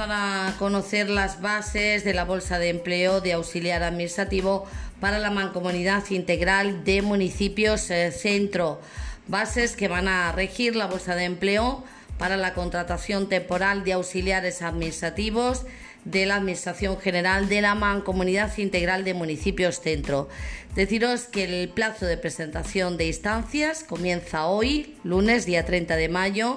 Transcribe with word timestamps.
Para 0.00 0.54
conocer 0.58 1.10
las 1.10 1.42
bases 1.42 2.04
de 2.04 2.14
la 2.14 2.24
Bolsa 2.24 2.58
de 2.58 2.70
Empleo 2.70 3.20
de 3.20 3.34
Auxiliar 3.34 3.82
Administrativo 3.82 4.64
para 4.98 5.18
la 5.18 5.30
Mancomunidad 5.30 6.08
Integral 6.08 6.84
de 6.84 7.02
Municipios 7.02 7.90
eh, 7.90 8.10
Centro. 8.10 8.80
Bases 9.28 9.76
que 9.76 9.88
van 9.88 10.08
a 10.08 10.32
regir 10.32 10.74
la 10.74 10.86
Bolsa 10.86 11.16
de 11.16 11.24
Empleo 11.24 11.84
para 12.16 12.38
la 12.38 12.54
contratación 12.54 13.28
temporal 13.28 13.84
de 13.84 13.92
auxiliares 13.92 14.62
administrativos 14.62 15.66
de 16.06 16.24
la 16.24 16.36
Administración 16.36 16.98
General 16.98 17.50
de 17.50 17.60
la 17.60 17.74
Mancomunidad 17.74 18.56
Integral 18.56 19.04
de 19.04 19.12
Municipios 19.12 19.80
Centro. 19.80 20.30
Deciros 20.74 21.24
que 21.24 21.44
el 21.44 21.68
plazo 21.68 22.06
de 22.06 22.16
presentación 22.16 22.96
de 22.96 23.08
instancias 23.08 23.84
comienza 23.84 24.46
hoy, 24.46 24.96
lunes, 25.04 25.44
día 25.44 25.66
30 25.66 25.96
de 25.96 26.08
mayo, 26.08 26.54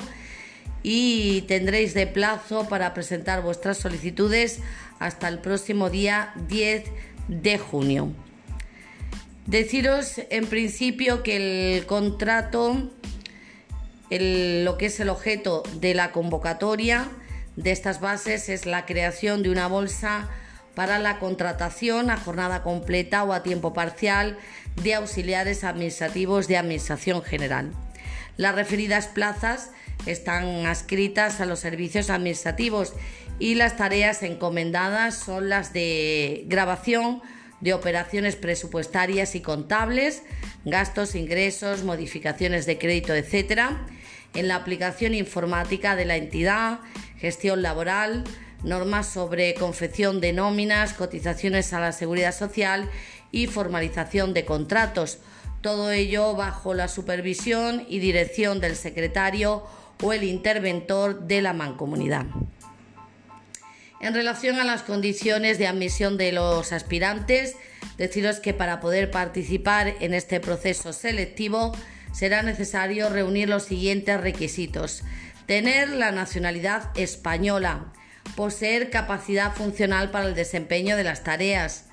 y 0.84 1.42
tendréis 1.44 1.94
de 1.94 2.06
plazo 2.06 2.68
para 2.68 2.94
presentar 2.94 3.42
vuestras 3.42 3.78
solicitudes 3.78 4.60
hasta 5.00 5.30
el 5.30 5.40
próximo 5.40 5.90
día 5.90 6.34
10 6.50 6.84
de 7.30 7.58
junio. 7.58 8.12
Deciros 9.46 10.22
en 10.30 10.46
principio 10.48 11.24
que 11.24 11.78
el 11.78 11.86
contrato, 11.86 12.92
lo 14.10 14.78
que 14.78 14.86
es 14.86 15.00
el 15.00 15.10
objeto 15.10 15.64
de 15.80 15.94
la 15.94 16.12
convocatoria, 16.12 17.10
de 17.56 17.72
estas 17.72 18.00
bases 18.00 18.50
es 18.50 18.66
la 18.66 18.86
creación 18.86 19.44
de 19.44 19.50
una 19.50 19.68
bolsa 19.68 20.30
para 20.76 20.98
la 20.98 21.20
contratación 21.20 22.10
a 22.10 22.18
jornada 22.18 22.64
completa 22.64 23.24
o 23.24 23.34
a 23.34 23.44
tiempo 23.44 23.74
parcial 23.74 24.38
de 24.82 24.96
auxiliares 24.96 25.64
administrativos 25.64 26.48
de 26.48 26.58
Administración 26.58 27.22
General. 27.22 27.72
Las 28.38 28.56
referidas 28.56 29.08
plazas 29.08 29.70
están 30.06 30.66
adscritas 30.66 31.42
a 31.42 31.46
los 31.46 31.60
servicios 31.60 32.10
administrativos 32.10 32.94
y 33.40 33.56
las 33.56 33.78
tareas 33.78 34.24
encomendadas 34.24 35.16
son 35.18 35.50
las 35.50 35.74
de 35.74 36.44
grabación 36.48 37.22
de 37.62 37.74
operaciones 37.74 38.36
presupuestarias 38.36 39.36
y 39.36 39.42
contables, 39.42 40.24
gastos, 40.66 41.16
ingresos, 41.16 41.84
modificaciones 41.84 42.66
de 42.66 42.78
crédito, 42.78 43.14
etc., 43.14 43.72
en 44.34 44.48
la 44.48 44.56
aplicación 44.56 45.14
informática 45.14 45.96
de 45.96 46.06
la 46.06 46.18
entidad, 46.18 46.80
gestión 47.18 47.62
laboral, 47.62 48.24
normas 48.64 49.08
sobre 49.08 49.54
confección 49.54 50.20
de 50.22 50.34
nóminas, 50.34 50.94
cotizaciones 50.94 51.72
a 51.74 51.80
la 51.80 51.92
seguridad 51.92 52.34
social 52.34 52.90
y 53.32 53.48
formalización 53.48 54.34
de 54.34 54.46
contratos. 54.46 55.20
Todo 55.62 55.92
ello 55.92 56.36
bajo 56.36 56.74
la 56.74 56.88
supervisión 56.88 57.86
y 57.88 58.00
dirección 58.00 58.60
del 58.60 58.76
secretario 58.76 59.64
o 60.02 60.14
el 60.14 60.24
interventor 60.24 61.28
de 61.28 61.42
la 61.42 61.54
mancomunidad. 61.54 62.26
En 64.00 64.14
relación 64.14 64.60
a 64.60 64.66
las 64.66 64.84
condiciones 64.84 65.58
de 65.58 65.68
admisión 65.68 66.18
de 66.18 66.32
los 66.32 66.74
aspirantes, 66.74 67.56
deciros 67.98 68.40
que 68.40 68.54
para 68.54 68.80
poder 68.80 69.12
participar 69.12 69.96
en 70.00 70.14
este 70.14 70.40
proceso 70.40 70.92
selectivo 70.92 71.74
será 72.12 72.44
necesario 72.44 73.10
reunir 73.10 73.48
los 73.50 73.64
siguientes 73.64 74.20
requisitos 74.20 75.04
tener 75.46 75.90
la 75.90 76.12
nacionalidad 76.12 76.90
española, 76.96 77.86
poseer 78.36 78.90
capacidad 78.90 79.54
funcional 79.54 80.12
para 80.12 80.28
el 80.28 80.36
desempeño 80.36 80.96
de 80.96 81.04
las 81.04 81.24
tareas, 81.24 81.86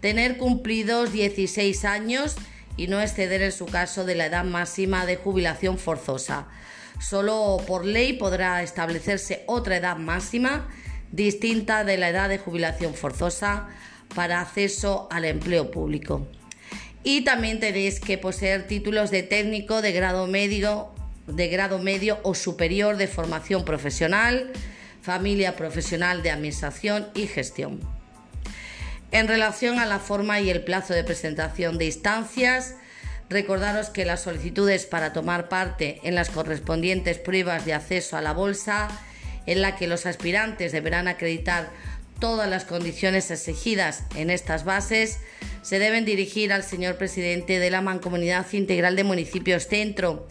tener 0.00 0.36
cumplidos 0.36 1.12
16 1.12 1.84
años 1.84 2.36
y 2.76 2.86
no 2.86 3.00
exceder 3.00 3.42
en 3.42 3.52
su 3.52 3.66
caso 3.66 4.04
de 4.04 4.14
la 4.14 4.26
edad 4.26 4.44
máxima 4.44 5.06
de 5.06 5.16
jubilación 5.16 5.78
forzosa. 5.78 6.48
Solo 7.02 7.58
por 7.66 7.84
ley 7.84 8.12
podrá 8.12 8.62
establecerse 8.62 9.42
otra 9.46 9.76
edad 9.76 9.96
máxima 9.96 10.68
distinta 11.10 11.84
de 11.84 11.98
la 11.98 12.08
edad 12.08 12.28
de 12.28 12.38
jubilación 12.38 12.94
forzosa 12.94 13.68
para 14.14 14.40
acceso 14.40 15.08
al 15.10 15.24
empleo 15.24 15.70
público. 15.70 16.26
Y 17.02 17.22
también 17.22 17.58
tenéis 17.58 17.98
que 17.98 18.18
poseer 18.18 18.66
títulos 18.66 19.10
de 19.10 19.22
técnico 19.22 19.82
de 19.82 19.92
grado 19.92 20.26
medio 20.26 20.92
de 21.26 21.48
grado 21.48 21.78
medio 21.78 22.18
o 22.22 22.34
superior 22.34 22.96
de 22.96 23.06
formación 23.06 23.64
profesional, 23.64 24.50
familia 25.02 25.56
profesional 25.56 26.22
de 26.22 26.30
administración 26.30 27.08
y 27.14 27.26
gestión. 27.26 27.80
En 29.12 29.28
relación 29.28 29.78
a 29.78 29.86
la 29.86 29.98
forma 29.98 30.40
y 30.40 30.50
el 30.50 30.64
plazo 30.64 30.94
de 30.94 31.04
presentación 31.04 31.78
de 31.78 31.86
instancias, 31.86 32.76
recordaros 33.32 33.90
que 33.90 34.04
las 34.04 34.22
solicitudes 34.22 34.86
para 34.86 35.12
tomar 35.12 35.48
parte 35.48 36.00
en 36.04 36.14
las 36.14 36.30
correspondientes 36.30 37.18
pruebas 37.18 37.64
de 37.64 37.74
acceso 37.74 38.16
a 38.16 38.22
la 38.22 38.32
bolsa, 38.32 38.88
en 39.46 39.60
la 39.60 39.76
que 39.76 39.86
los 39.86 40.06
aspirantes 40.06 40.72
deberán 40.72 41.08
acreditar 41.08 41.70
todas 42.20 42.48
las 42.48 42.64
condiciones 42.64 43.30
exigidas 43.30 44.04
en 44.14 44.30
estas 44.30 44.64
bases, 44.64 45.18
se 45.62 45.78
deben 45.78 46.04
dirigir 46.04 46.52
al 46.52 46.62
señor 46.62 46.96
presidente 46.96 47.58
de 47.58 47.70
la 47.70 47.80
Mancomunidad 47.80 48.46
Integral 48.52 48.94
de 48.94 49.04
Municipios 49.04 49.66
Centro, 49.66 50.28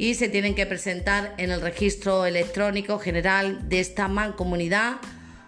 y 0.00 0.14
se 0.14 0.30
tienen 0.30 0.54
que 0.54 0.64
presentar 0.64 1.34
en 1.36 1.50
el 1.50 1.60
registro 1.60 2.24
electrónico 2.24 2.98
general 2.98 3.68
de 3.68 3.80
esta 3.80 4.08
mancomunidad 4.08 4.96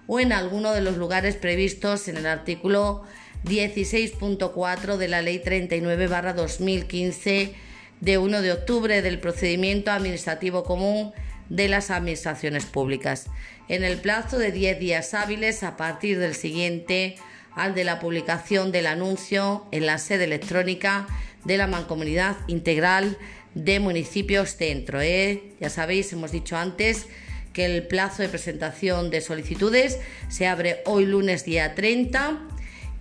o 0.07 0.21
en 0.21 0.31
alguno 0.31 0.73
de 0.73 0.83
los 0.83 0.99
lugares 0.99 1.37
previstos 1.37 2.07
en 2.07 2.19
el 2.19 2.27
artículo 2.27 3.03
16.4 3.45 4.97
de 4.97 5.09
la 5.09 5.23
Ley 5.23 5.43
39-2015 5.45 7.53
de 8.01 8.19
1 8.19 8.43
de 8.43 8.53
octubre 8.53 9.03
del 9.03 9.19
procedimiento 9.19 9.91
administrativo 9.91 10.65
común 10.65 11.13
de 11.49 11.69
las 11.69 11.91
administraciones 11.91 12.65
públicas, 12.65 13.27
en 13.69 13.85
el 13.85 13.99
plazo 13.99 14.39
de 14.39 14.53
10 14.53 14.79
días 14.79 15.15
hábiles 15.15 15.63
a 15.63 15.77
partir 15.77 16.19
del 16.19 16.35
siguiente 16.35 17.17
al 17.55 17.75
de 17.75 17.85
la 17.85 18.01
publicación 18.01 18.73
del 18.73 18.87
anuncio 18.87 19.67
en 19.73 19.87
la 19.87 19.99
sede 19.99 20.25
electrónica 20.25 21.07
de 21.45 21.59
la 21.59 21.67
Mancomunidad 21.67 22.37
Integral 22.47 23.19
de 23.55 23.81
municipios 23.81 24.57
centro. 24.57 25.01
¿eh? 25.01 25.43
Ya 25.61 25.69
sabéis, 25.69 26.13
hemos 26.13 26.33
dicho 26.33 26.57
antes 26.57 27.07
que 27.53 27.67
el 27.67 27.87
plazo 27.87 28.23
de 28.23 28.31
presentación 28.31 29.11
de 29.11 29.21
solicitudes 29.21 29.99
se 30.29 30.47
abre 30.47 30.83
hoy 30.87 31.05
lunes 31.05 31.45
día 31.45 31.75
30 31.75 32.41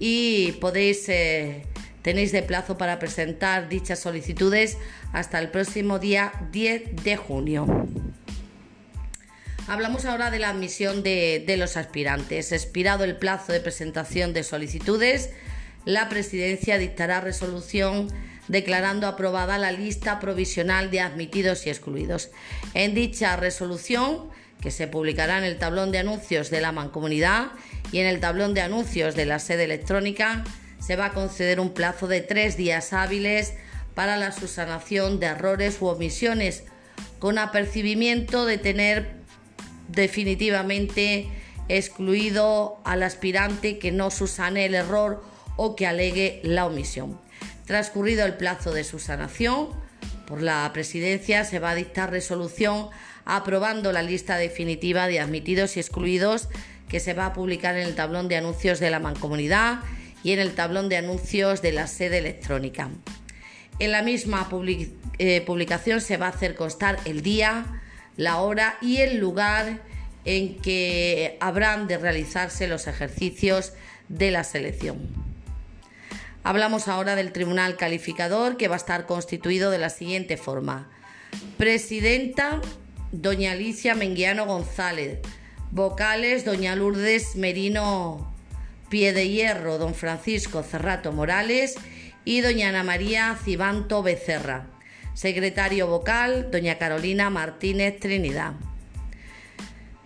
y 0.04 0.54
podéis 0.54 1.08
eh, 1.10 1.62
tenéis 2.02 2.32
de 2.32 2.42
plazo 2.42 2.76
para 2.76 2.98
presentar 2.98 3.70
dichas 3.70 4.00
solicitudes 4.00 4.80
hasta 5.14 5.38
el 5.38 5.52
próximo 5.52 6.00
día 6.00 6.34
10 6.52 7.04
de 7.04 7.18
junio. 7.18 7.86
Hablamos 9.68 10.06
ahora 10.06 10.32
de 10.32 10.40
la 10.40 10.50
admisión 10.50 11.04
de, 11.04 11.44
de 11.46 11.56
los 11.56 11.78
aspirantes. 11.78 12.52
Expirado 12.52 13.04
el 13.04 13.16
plazo 13.16 13.54
de 13.54 13.60
presentación 13.60 14.34
de 14.34 14.42
solicitudes, 14.42 15.30
la 15.86 16.10
presidencia 16.10 16.80
dictará 16.80 17.22
resolución 17.22 18.08
declarando 18.48 19.06
aprobada 19.06 19.60
la 19.60 19.72
lista 19.72 20.20
provisional 20.20 20.90
de 20.90 21.02
admitidos 21.02 21.68
y 21.68 21.70
excluidos. 21.70 22.32
En 22.74 22.96
dicha 22.96 23.36
resolución, 23.36 24.32
que 24.62 24.72
se 24.72 24.88
publicará 24.88 25.38
en 25.38 25.44
el 25.44 25.58
tablón 25.58 25.92
de 25.92 25.98
anuncios 25.98 26.50
de 26.50 26.62
la 26.62 26.72
mancomunidad 26.72 27.52
y 27.92 28.00
en 28.00 28.08
el 28.08 28.20
tablón 28.20 28.54
de 28.54 28.62
anuncios 28.62 29.16
de 29.16 29.26
la 29.26 29.40
sede 29.40 29.66
electrónica, 29.66 30.44
se 30.80 30.96
va 30.96 31.08
a 31.08 31.14
conceder 31.14 31.60
un 31.60 31.74
plazo 31.74 32.08
de 32.08 32.22
tres 32.22 32.58
días 32.58 32.94
hábiles 32.94 33.54
para 33.96 34.18
la 34.18 34.32
subsanación 34.32 35.20
de 35.20 35.28
errores 35.28 35.78
u 35.82 35.88
omisiones, 35.88 36.64
con 37.20 37.38
apercibimiento 37.38 38.46
de 38.46 38.58
tener 38.58 39.16
definitivamente 39.90 41.30
excluido 41.68 42.80
al 42.84 43.04
aspirante 43.04 43.80
que 43.80 43.92
no 43.92 44.12
subsane 44.12 44.66
el 44.66 44.76
error 44.76 45.24
o 45.56 45.76
que 45.76 45.88
alegue 45.88 46.42
la 46.44 46.66
omisión. 46.66 47.20
Transcurrido 47.66 48.26
el 48.26 48.36
plazo 48.36 48.74
de 48.74 48.84
su 48.84 49.00
sanación, 49.00 49.70
por 50.32 50.42
la 50.42 50.72
presidencia 50.72 51.44
se 51.44 51.60
va 51.60 51.72
a 51.72 51.76
dictar 51.76 52.10
resolución 52.10 52.88
aprobando 53.26 53.92
la 53.92 54.02
lista 54.02 54.38
definitiva 54.38 55.08
de 55.08 55.20
admitidos 55.20 55.76
y 55.76 55.82
excluidos 55.82 56.48
que 56.88 57.02
se 57.02 57.14
va 57.14 57.26
a 57.26 57.34
publicar 57.34 57.76
en 57.76 57.86
el 57.86 57.96
tablón 57.96 58.30
de 58.30 58.38
anuncios 58.38 58.80
de 58.80 58.90
la 58.92 59.02
mancomunidad 59.02 59.82
y 60.24 60.32
en 60.32 60.40
el 60.40 60.56
tablón 60.56 60.88
de 60.88 60.96
anuncios 60.96 61.62
de 61.62 61.74
la 61.74 61.86
sede 61.86 62.20
electrónica. 62.20 62.90
En 63.80 63.92
la 63.92 64.04
misma 64.04 64.48
eh, 65.18 65.42
publicación 65.42 66.00
se 66.00 66.16
va 66.16 66.28
a 66.28 66.30
hacer 66.30 66.56
constar 66.56 66.98
el 67.04 67.24
día, 67.24 67.66
la 68.16 68.38
hora 68.38 68.78
y 68.82 69.00
el 69.00 69.18
lugar 69.18 69.82
en 70.24 70.56
que 70.62 71.36
habrán 71.42 71.90
de 71.90 71.98
realizarse 71.98 72.70
los 72.70 72.88
ejercicios 72.88 73.74
de 74.08 74.32
la 74.32 74.46
selección. 74.46 75.31
Hablamos 76.44 76.88
ahora 76.88 77.16
del 77.16 77.32
Tribunal 77.32 77.78
Calificador 77.78 78.58
que 78.58 78.68
va 78.68 78.76
a 78.76 78.78
estar 78.78 79.06
constituido 79.06 79.70
de 79.70 79.78
la 79.78 79.90
siguiente 79.90 80.38
forma. 80.38 80.90
Presidenta, 81.58 82.62
doña 83.12 83.52
Alicia 83.52 83.94
Menguiano 83.94 84.46
González. 84.46 85.20
Vocales, 85.72 86.44
doña 86.44 86.76
Lourdes 86.76 87.36
Merino 87.36 88.34
Pie 88.90 89.14
de 89.14 89.30
Hierro, 89.30 89.78
don 89.78 89.94
Francisco 89.94 90.64
Cerrato 90.64 91.12
Morales 91.12 91.76
y 92.26 92.42
doña 92.42 92.70
Ana 92.70 92.84
María 92.84 93.38
Cibanto 93.42 94.04
Becerra. 94.04 94.68
Secretario 95.14 95.88
vocal, 95.88 96.50
doña 96.52 96.78
Carolina 96.78 97.30
Martínez 97.30 98.00
Trinidad. 98.00 98.54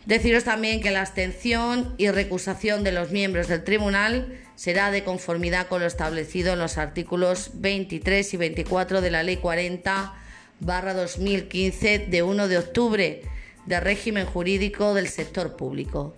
Deciros 0.05 0.43
también 0.43 0.81
que 0.81 0.91
la 0.91 1.01
abstención 1.01 1.95
y 1.97 2.09
recusación 2.09 2.83
de 2.83 2.91
los 2.91 3.09
miembros 3.09 3.47
del 3.47 3.63
tribunal 3.63 4.39
será 4.55 4.91
de 4.91 5.03
conformidad 5.03 5.67
con 5.67 5.81
lo 5.81 5.87
establecido 5.87 6.53
en 6.53 6.59
los 6.59 6.77
artículos 6.77 7.51
23 7.55 8.33
y 8.35 8.37
24 8.37 9.01
de 9.01 9.11
la 9.11 9.23
Ley 9.23 9.37
40 9.37 10.13
2015 10.59 11.99
de 11.99 12.23
1 12.23 12.47
de 12.47 12.57
octubre 12.57 13.21
de 13.65 13.79
régimen 13.79 14.25
jurídico 14.27 14.93
del 14.93 15.07
sector 15.07 15.55
público. 15.55 16.15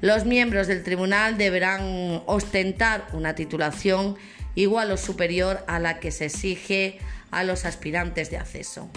Los 0.00 0.24
miembros 0.24 0.66
del 0.66 0.82
tribunal 0.82 1.38
deberán 1.38 2.22
ostentar 2.26 3.06
una 3.12 3.34
titulación 3.34 4.16
igual 4.56 4.90
o 4.90 4.96
superior 4.96 5.64
a 5.68 5.78
la 5.78 6.00
que 6.00 6.10
se 6.10 6.26
exige 6.26 6.98
a 7.30 7.44
los 7.44 7.64
aspirantes 7.64 8.30
de 8.30 8.38
acceso. 8.38 8.90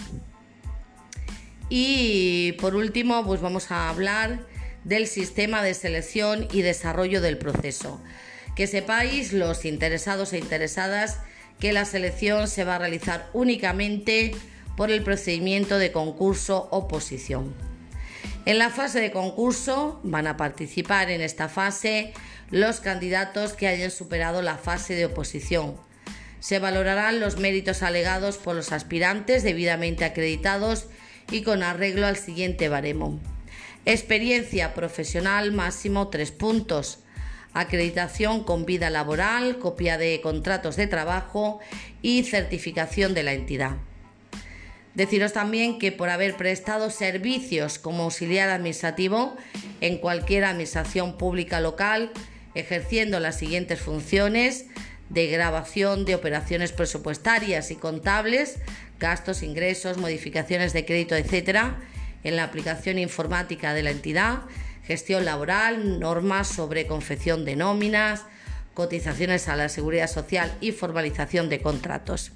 Y 1.74 2.52
por 2.60 2.76
último, 2.76 3.26
pues 3.26 3.40
vamos 3.40 3.72
a 3.72 3.88
hablar 3.88 4.42
del 4.84 5.08
sistema 5.08 5.64
de 5.64 5.74
selección 5.74 6.50
y 6.52 6.64
desarrollo 6.64 7.22
del 7.22 7.38
proceso. 7.38 8.02
Que 8.58 8.68
sepáis 8.68 9.32
los 9.32 9.64
interesados 9.64 10.34
e 10.34 10.38
interesadas 10.38 11.20
que 11.62 11.72
la 11.72 11.86
selección 11.86 12.50
se 12.50 12.66
va 12.66 12.76
a 12.76 12.80
realizar 12.80 13.30
únicamente 13.32 14.36
por 14.76 14.92
el 14.92 15.02
procedimiento 15.02 15.78
de 15.78 15.94
concurso 15.94 16.68
oposición. 16.72 17.54
En 18.46 18.58
la 18.58 18.70
fase 18.70 19.00
de 19.00 19.12
concurso 19.12 20.02
van 20.04 20.28
a 20.28 20.36
participar 20.36 21.10
en 21.10 21.22
esta 21.22 21.48
fase 21.48 22.12
los 22.50 22.82
candidatos 22.82 23.54
que 23.54 23.68
hayan 23.68 23.92
superado 23.92 24.42
la 24.42 24.58
fase 24.58 24.94
de 24.96 25.06
oposición. 25.06 25.78
Se 26.42 26.60
valorarán 26.60 27.22
los 27.22 27.38
méritos 27.38 27.82
alegados 27.82 28.36
por 28.36 28.56
los 28.56 28.74
aspirantes 28.74 29.44
debidamente 29.44 30.04
acreditados 30.04 30.90
y 31.32 31.42
con 31.42 31.64
arreglo 31.64 32.06
al 32.06 32.18
siguiente 32.18 32.70
baremo. 32.70 33.20
Experiencia 33.86 34.74
profesional 34.74 35.52
máximo 35.52 36.10
3 36.10 36.32
puntos. 36.32 37.00
Acreditación 37.54 38.44
con 38.44 38.66
vida 38.66 38.90
laboral, 38.90 39.58
copia 39.58 39.98
de 39.98 40.22
contratos 40.22 40.76
de 40.76 40.88
trabajo 40.88 41.60
y 42.02 42.24
certificación 42.24 43.14
de 43.14 43.24
la 43.24 43.34
entidad. 43.34 43.78
Deciros 44.94 45.34
también 45.34 45.80
que 45.80 45.92
por 45.92 46.10
haber 46.10 46.36
prestado 46.36 46.90
servicios 46.90 47.80
como 47.80 48.04
auxiliar 48.04 48.50
administrativo 48.50 49.36
en 49.80 49.98
cualquier 49.98 50.44
administración 50.44 51.18
pública 51.18 51.62
local, 51.62 52.12
ejerciendo 52.56 53.20
las 53.20 53.38
siguientes 53.38 53.80
funciones 53.80 54.66
de 55.10 55.28
grabación 55.28 56.06
de 56.06 56.16
operaciones 56.16 56.72
presupuestarias 56.72 57.72
y 57.72 57.76
contables, 57.76 58.60
gastos, 59.02 59.44
ingresos, 59.44 59.98
modificaciones 59.98 60.72
de 60.72 60.86
crédito, 60.86 61.16
etcétera, 61.16 61.80
en 62.24 62.38
la 62.38 62.46
aplicación 62.46 63.00
informática 63.00 63.74
de 63.74 63.84
la 63.84 63.92
entidad, 63.92 64.44
gestión 64.86 65.26
laboral, 65.26 66.00
normas 66.00 66.48
sobre 66.48 66.88
confección 66.88 67.44
de 67.44 67.58
nóminas, 67.58 68.24
cotizaciones 68.74 69.50
a 69.50 69.58
la 69.58 69.68
seguridad 69.68 70.08
social 70.08 70.56
y 70.62 70.72
formalización 70.72 71.50
de 71.50 71.62
contratos. 71.62 72.32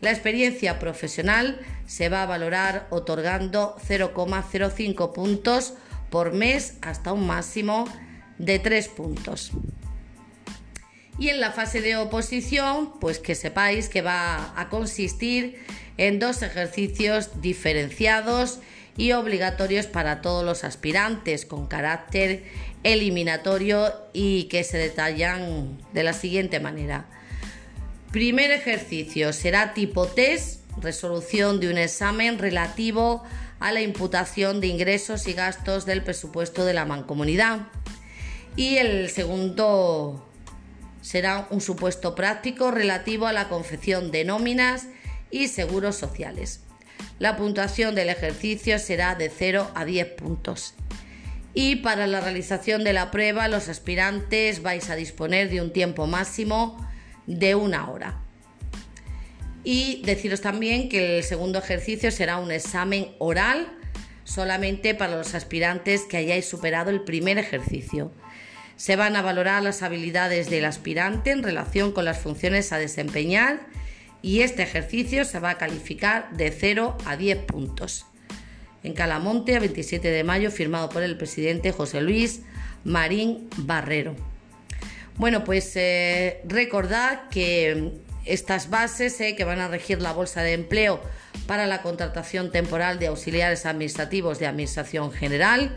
La 0.00 0.10
experiencia 0.10 0.78
profesional 0.80 1.60
se 1.86 2.08
va 2.08 2.24
a 2.24 2.26
valorar 2.26 2.88
otorgando 2.90 3.76
0,05 3.88 5.12
puntos 5.12 5.74
por 6.10 6.32
mes 6.32 6.74
hasta 6.82 7.12
un 7.12 7.26
máximo 7.26 7.86
de 8.38 8.58
3 8.58 8.88
puntos. 8.88 9.52
Y 11.18 11.28
en 11.28 11.40
la 11.40 11.52
fase 11.52 11.80
de 11.80 11.96
oposición, 11.96 12.98
pues 12.98 13.18
que 13.18 13.34
sepáis 13.34 13.88
que 13.88 14.02
va 14.02 14.58
a 14.58 14.68
consistir 14.68 15.62
en 15.96 16.18
dos 16.18 16.42
ejercicios 16.42 17.40
diferenciados 17.40 18.60
y 18.96 19.12
obligatorios 19.12 19.86
para 19.86 20.20
todos 20.20 20.44
los 20.44 20.64
aspirantes 20.64 21.46
con 21.46 21.66
carácter 21.66 22.44
eliminatorio 22.82 23.92
y 24.12 24.44
que 24.44 24.64
se 24.64 24.78
detallan 24.78 25.78
de 25.92 26.02
la 26.02 26.12
siguiente 26.12 26.60
manera. 26.60 27.06
Primer 28.10 28.50
ejercicio 28.50 29.32
será 29.32 29.72
tipo 29.72 30.06
test, 30.06 30.60
resolución 30.80 31.60
de 31.60 31.70
un 31.70 31.78
examen 31.78 32.38
relativo 32.38 33.22
a 33.60 33.72
la 33.72 33.80
imputación 33.80 34.60
de 34.60 34.66
ingresos 34.66 35.26
y 35.28 35.32
gastos 35.32 35.86
del 35.86 36.02
presupuesto 36.02 36.64
de 36.64 36.74
la 36.74 36.84
mancomunidad. 36.84 37.68
Y 38.56 38.76
el 38.76 39.08
segundo 39.08 40.28
será 41.00 41.46
un 41.50 41.60
supuesto 41.60 42.14
práctico 42.14 42.70
relativo 42.70 43.26
a 43.26 43.32
la 43.32 43.48
confección 43.48 44.10
de 44.10 44.24
nóminas 44.24 44.86
y 45.32 45.48
seguros 45.48 45.96
sociales. 45.96 46.60
La 47.18 47.36
puntuación 47.36 47.94
del 47.94 48.10
ejercicio 48.10 48.78
será 48.78 49.16
de 49.16 49.30
0 49.30 49.70
a 49.74 49.84
10 49.84 50.06
puntos. 50.14 50.74
Y 51.54 51.76
para 51.76 52.06
la 52.06 52.20
realización 52.20 52.84
de 52.84 52.92
la 52.92 53.10
prueba, 53.10 53.48
los 53.48 53.68
aspirantes 53.68 54.62
vais 54.62 54.88
a 54.90 54.96
disponer 54.96 55.50
de 55.50 55.60
un 55.60 55.72
tiempo 55.72 56.06
máximo 56.06 56.76
de 57.26 57.54
una 57.54 57.90
hora. 57.90 58.20
Y 59.64 60.02
deciros 60.04 60.40
también 60.40 60.88
que 60.88 61.18
el 61.18 61.24
segundo 61.24 61.58
ejercicio 61.58 62.10
será 62.10 62.38
un 62.38 62.50
examen 62.50 63.08
oral 63.18 63.72
solamente 64.24 64.94
para 64.94 65.16
los 65.16 65.34
aspirantes 65.34 66.02
que 66.02 66.16
hayáis 66.16 66.46
superado 66.46 66.90
el 66.90 67.02
primer 67.02 67.38
ejercicio. 67.38 68.12
Se 68.76 68.96
van 68.96 69.14
a 69.14 69.22
valorar 69.22 69.62
las 69.62 69.82
habilidades 69.82 70.50
del 70.50 70.64
aspirante 70.64 71.30
en 71.30 71.42
relación 71.42 71.92
con 71.92 72.04
las 72.04 72.18
funciones 72.18 72.72
a 72.72 72.78
desempeñar 72.78 73.60
y 74.22 74.40
este 74.40 74.62
ejercicio 74.62 75.24
se 75.24 75.40
va 75.40 75.50
a 75.50 75.58
calificar 75.58 76.30
de 76.36 76.50
0 76.50 76.96
a 77.04 77.16
10 77.16 77.38
puntos. 77.44 78.06
En 78.84 78.94
Calamonte, 78.94 79.56
a 79.56 79.60
27 79.60 80.10
de 80.10 80.24
mayo, 80.24 80.50
firmado 80.50 80.88
por 80.88 81.02
el 81.02 81.16
presidente 81.16 81.72
José 81.72 82.00
Luis 82.00 82.40
Marín 82.84 83.48
Barrero. 83.58 84.16
Bueno, 85.16 85.44
pues 85.44 85.72
eh, 85.76 86.40
recordad 86.44 87.28
que 87.28 87.92
estas 88.24 88.70
bases 88.70 89.20
eh, 89.20 89.36
que 89.36 89.44
van 89.44 89.60
a 89.60 89.68
regir 89.68 90.00
la 90.00 90.12
bolsa 90.12 90.42
de 90.42 90.54
empleo 90.54 91.00
para 91.46 91.66
la 91.66 91.82
contratación 91.82 92.50
temporal 92.50 92.98
de 92.98 93.08
auxiliares 93.08 93.66
administrativos 93.66 94.38
de 94.38 94.46
Administración 94.46 95.12
General 95.12 95.76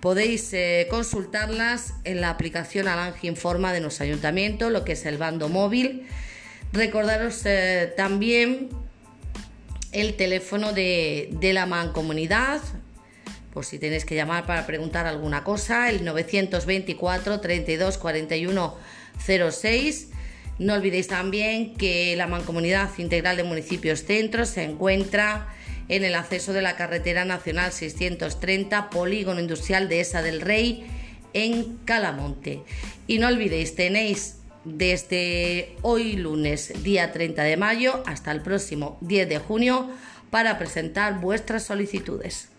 podéis 0.00 0.52
eh, 0.52 0.86
consultarlas 0.90 1.94
en 2.04 2.20
la 2.20 2.30
aplicación 2.30 2.88
Alange 2.88 3.26
Informa 3.26 3.72
de 3.72 3.80
nuestro 3.80 4.04
ayuntamiento, 4.04 4.70
lo 4.70 4.84
que 4.84 4.92
es 4.92 5.04
el 5.06 5.18
bando 5.18 5.48
móvil 5.48 6.06
Recordaros 6.72 7.44
también 7.96 8.68
el 9.92 10.14
teléfono 10.14 10.72
de, 10.72 11.30
la 11.52 11.66
mancomunidad, 11.66 12.60
por 13.52 13.64
si 13.64 13.78
tenéis 13.78 14.04
que 14.04 14.14
llamar 14.14 14.46
para 14.46 14.66
preguntar 14.66 15.06
alguna 15.06 15.44
cosa, 15.44 15.88
el 15.88 16.04
924 16.04 17.40
32 17.40 17.98
41 17.98 18.74
06. 19.50 20.08
No 20.58 20.74
olvidéis 20.74 21.06
también 21.06 21.74
que 21.74 22.16
la 22.16 22.26
Mancomunidad 22.26 22.90
Integral 22.98 23.36
de 23.36 23.44
Municipios 23.44 24.04
Centros 24.04 24.48
se 24.48 24.64
encuentra 24.64 25.54
en 25.88 26.04
el 26.04 26.16
acceso 26.16 26.52
de 26.52 26.62
la 26.62 26.76
Carretera 26.76 27.24
Nacional 27.24 27.72
630, 27.72 28.90
Polígono 28.90 29.40
Industrial 29.40 29.88
de 29.88 30.00
Esa 30.00 30.20
del 30.20 30.40
Rey, 30.40 30.84
en 31.32 31.78
Calamonte. 31.84 32.62
Y 33.06 33.18
no 33.18 33.28
olvidéis, 33.28 33.76
tenéis 33.76 34.38
desde 34.76 35.76
hoy 35.82 36.16
lunes, 36.16 36.72
día 36.82 37.12
30 37.12 37.42
de 37.42 37.56
mayo, 37.56 38.02
hasta 38.06 38.32
el 38.32 38.42
próximo 38.42 38.98
10 39.00 39.28
de 39.28 39.38
junio 39.38 39.88
para 40.30 40.58
presentar 40.58 41.20
vuestras 41.20 41.64
solicitudes. 41.64 42.50